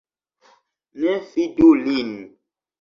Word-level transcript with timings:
Ne 1.03 1.11
fidu 1.29 1.69
lin. 1.85 2.11